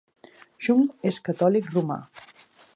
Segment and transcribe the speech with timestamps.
[0.67, 2.01] Jung és catòlic romà.